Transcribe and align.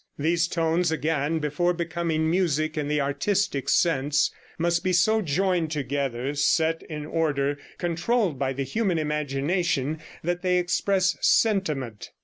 These 0.17 0.47
tones, 0.47 0.91
again, 0.91 1.37
before 1.37 1.73
becoming 1.73 2.27
music 2.27 2.75
in 2.75 2.87
the 2.87 2.99
artistic 2.99 3.69
sense, 3.69 4.31
must 4.57 4.83
be 4.83 4.93
so 4.93 5.21
joined 5.21 5.69
together, 5.69 6.33
set 6.33 6.81
in 6.81 7.05
order, 7.05 7.59
controlled 7.77 8.39
by 8.39 8.53
the 8.53 8.63
human 8.63 8.97
imagination, 8.97 9.99
that 10.23 10.41
they 10.41 10.57
express 10.57 11.19
sentiment. 11.21 12.09